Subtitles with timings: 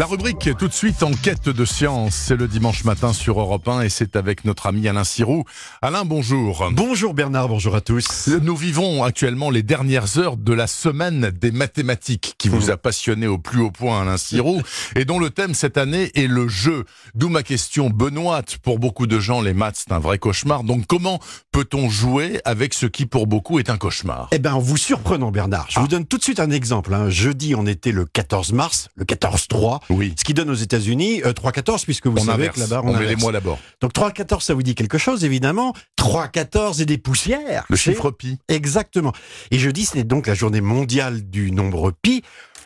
[0.00, 3.68] La rubrique tout de suite en quête de science, c'est le dimanche matin sur Europe
[3.68, 5.44] 1 et c'est avec notre ami Alain Sirou.
[5.82, 6.70] Alain, bonjour.
[6.72, 8.30] Bonjour Bernard, bonjour à tous.
[8.40, 13.26] Nous vivons actuellement les dernières heures de la semaine des mathématiques qui vous a passionné
[13.26, 14.62] au plus haut point Alain Sirou
[14.96, 16.86] et dont le thème cette année est le jeu.
[17.14, 18.56] D'où ma question benoîte.
[18.56, 20.64] Pour beaucoup de gens, les maths c'est un vrai cauchemar.
[20.64, 21.20] Donc comment
[21.52, 24.28] peut-on jouer avec ce qui pour beaucoup est un cauchemar?
[24.32, 26.94] Eh ben, en vous surprenant Bernard, je vous donne tout de suite un exemple.
[26.94, 27.10] hein.
[27.10, 29.80] Jeudi, on était le 14 mars, le 14-3.
[29.90, 30.14] Oui.
[30.18, 32.54] Ce qui donne aux États-Unis euh, 3-14, puisque vous On savez inverse.
[32.56, 33.58] que là-bas, on, on, met les mois d'abord.
[33.80, 35.74] Donc 3-14, ça vous dit quelque chose, évidemment.
[35.98, 37.64] 3-14 et des poussières.
[37.68, 38.38] Le c'est- chiffre pi.
[38.48, 39.12] Exactement.
[39.50, 42.22] Et jeudi, c'était donc la journée mondiale du nombre pi,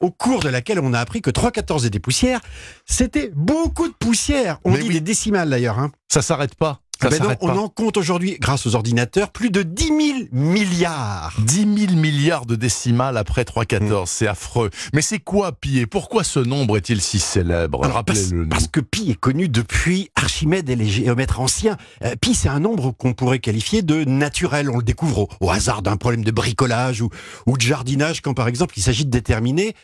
[0.00, 2.40] au cours de laquelle on a appris que 3-14 et des poussières,
[2.86, 4.58] c'était beaucoup de poussières.
[4.64, 4.94] On Mais dit oui.
[4.94, 5.78] des décimales d'ailleurs.
[5.78, 5.90] Hein.
[6.08, 6.80] Ça s'arrête pas.
[7.00, 9.98] Ça Ben non, on en compte aujourd'hui, grâce aux ordinateurs, plus de 10 000
[10.32, 11.32] milliards.
[11.38, 14.06] 10 000 milliards de décimales après 3,14, Mm.
[14.06, 14.70] c'est affreux.
[14.92, 17.84] Mais c'est quoi pi et pourquoi ce nombre est-il si célèbre?
[17.84, 21.76] Alors, parce, parce que pi est connu depuis Archimède et les géomètres anciens.
[22.04, 24.68] Euh, pi, c'est un nombre qu'on pourrait qualifier de naturel.
[24.70, 27.10] On le découvre au, au hasard d'un problème de bricolage ou,
[27.46, 29.74] ou de jardinage, quand par exemple il s'agit de déterminer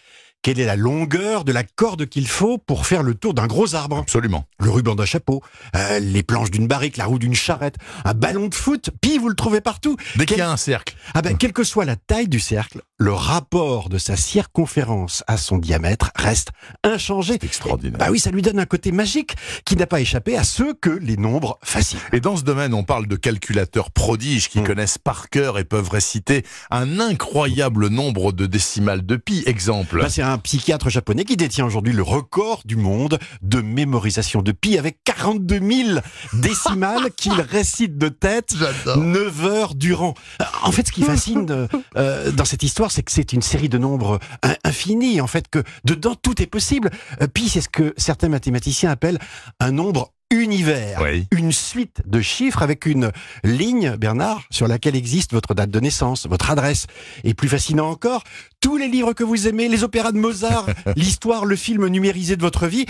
[0.45, 3.75] quelle est la longueur de la corde qu'il faut pour faire le tour d'un gros
[3.75, 3.97] arbre?
[3.97, 4.45] Absolument.
[4.61, 5.43] Le ruban d'un chapeau,
[5.75, 8.91] euh, les planches d'une barrique, la roue d'une charrette, un ballon de foot.
[9.01, 9.97] Pi, vous le trouvez partout.
[10.17, 10.97] Dès qu'il y a un cercle.
[11.15, 15.39] Ah ben, quelle que soit la taille du cercle, le rapport de sa circonférence à
[15.39, 16.51] son diamètre reste
[16.83, 17.39] inchangé.
[17.43, 17.99] Extraordinaire.
[17.99, 19.35] Bah oui, ça lui donne un côté magique
[19.65, 21.99] qui n'a pas échappé à ceux que les nombres faciles.
[22.13, 24.65] Et dans ce domaine, on parle de calculateurs prodiges qui Mm.
[24.67, 29.43] connaissent par cœur et peuvent réciter un incroyable nombre de décimales de pi.
[29.47, 30.01] Exemple.
[30.01, 34.79] Bah, un psychiatre japonais qui détient aujourd'hui le record du monde de mémorisation de pi
[34.79, 36.01] avec 42 000
[36.33, 38.55] décimales qu'il récite de tête.
[38.59, 38.97] J'adore.
[38.99, 40.15] 9 heures durant.
[40.63, 43.69] En fait, ce qui fascine euh, euh, dans cette histoire, c'est que c'est une série
[43.69, 45.21] de nombres in- infinis.
[45.21, 46.91] En fait, que dedans tout est possible.
[47.23, 49.19] Euh, Pi, c'est ce que certains mathématiciens appellent
[49.61, 51.01] un nombre univers.
[51.03, 51.27] Oui.
[51.31, 53.11] Une suite de chiffres avec une
[53.45, 56.87] ligne, Bernard, sur laquelle existe votre date de naissance, votre adresse.
[57.23, 58.25] Et plus fascinant encore,
[58.61, 60.67] tous les livres que vous aimez, les opéras de Mozart,
[60.97, 62.87] l'histoire, le film numérisé de votre vie.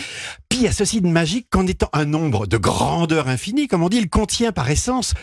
[0.48, 3.98] Pi a ceci de magique qu'en étant un nombre de grandeur infinie, comme on dit,
[3.98, 5.14] il contient par essence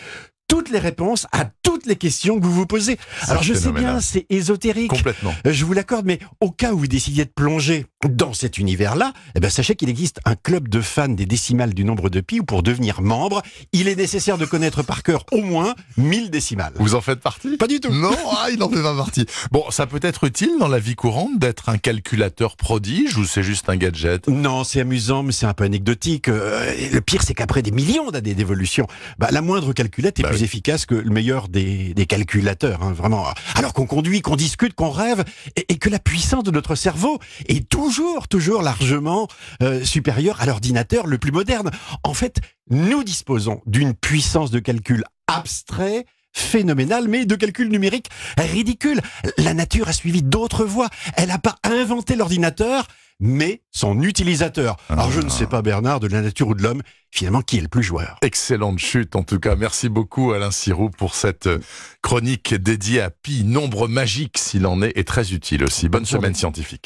[0.52, 2.98] toutes les réponses à toutes les questions que vous vous posez.
[3.26, 4.90] Alors je sais bien, c'est ésotérique.
[4.90, 5.32] Complètement.
[5.46, 9.14] Euh, Je vous l'accorde, mais au cas où vous décidiez de plonger dans cet univers-là,
[9.34, 12.40] eh ben, sachez qu'il existe un club de fans des décimales du nombre de pi
[12.40, 13.40] où pour devenir membre,
[13.72, 16.74] il est nécessaire de connaître par cœur au moins 1000 décimales.
[16.74, 17.56] Vous en faites partie?
[17.56, 17.90] Pas du tout.
[17.90, 19.24] Non, ah, il en fait pas partie.
[19.52, 23.42] Bon, ça peut être utile dans la vie courante d'être un calculateur prodige ou c'est
[23.42, 24.28] juste un gadget?
[24.28, 26.28] Non, c'est amusant, mais c'est un peu anecdotique.
[26.28, 28.86] Euh, le pire, c'est qu'après des millions d'années d'évolution,
[29.18, 32.92] bah, la moindre calculette est Bah plus efficace que le meilleur des, des calculateurs, hein,
[32.92, 33.26] vraiment.
[33.54, 35.24] Alors qu'on conduit, qu'on discute, qu'on rêve,
[35.56, 39.28] et, que la puissance de notre cerveau est toujours, toujours largement
[39.62, 41.70] euh, supérieure à l'ordinateur le plus moderne.
[42.04, 48.08] En fait, nous disposons d'une puissance de calcul abstrait phénoménale, mais de calcul numérique
[48.38, 49.00] ridicule.
[49.38, 50.88] La nature a suivi d'autres voies.
[51.16, 52.86] Elle n'a pas inventé l'ordinateur,
[53.20, 54.76] mais son utilisateur.
[54.88, 57.60] Alors je ne sais pas, Bernard, de la nature ou de l'homme, finalement, qui est
[57.60, 59.54] le plus joueur Excellente chute en tout cas.
[59.54, 61.58] Merci beaucoup Alain Sirou pour cette euh,
[62.02, 65.88] chronique dédiée à pi, nombre magique s'il en est, et très utile aussi.
[65.88, 66.22] Bonne Bonne journée.
[66.26, 66.80] semaine scientifique.